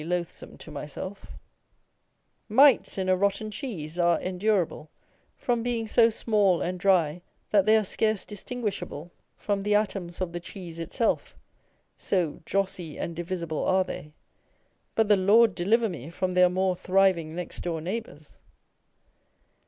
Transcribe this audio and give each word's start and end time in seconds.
243 0.01 1.15
* 1.35 2.49
Mites 2.57 2.97
in 2.97 3.07
a 3.07 3.15
rotten 3.15 3.51
elicese 3.51 3.99
are 4.03 4.19
endurable, 4.19 4.89
from 5.37 5.61
being 5.61 5.85
so 5.85 6.09
small 6.09 6.59
and 6.59 6.79
dry 6.79 7.21
that 7.51 7.67
they 7.67 7.77
are 7.77 7.83
scarce 7.83 8.25
distinguishable 8.25 9.11
from 9.37 9.61
the 9.61 9.75
atoms 9.75 10.19
of 10.19 10.33
the 10.33 10.39
cheese 10.39 10.79
itself," 10.79 11.37
so 11.97 12.41
drossy 12.47 12.97
and 12.99 13.15
divisible 13.15 13.63
are 13.63 13.83
they:" 13.83 14.11
but 14.95 15.07
the 15.07 15.15
Lord 15.15 15.53
deliver 15.53 15.87
me 15.87 16.09
from 16.09 16.31
their 16.31 16.49
more 16.49 16.75
thriving 16.75 17.35
next 17.35 17.59
door 17.59 17.79
neighbours 17.79 18.39